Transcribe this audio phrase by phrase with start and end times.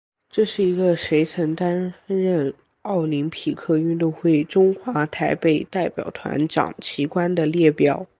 [0.31, 2.51] 这是一个谁曾担任
[2.81, 8.07] 奥林匹克运动会中华台北代表团掌旗官的列表。